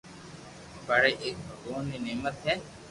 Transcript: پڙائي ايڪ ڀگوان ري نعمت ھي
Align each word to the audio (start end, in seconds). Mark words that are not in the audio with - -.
پڙائي 0.87 1.13
ايڪ 1.23 1.37
ڀگوان 1.47 1.83
ري 1.91 1.97
نعمت 2.05 2.35
ھي 2.45 2.55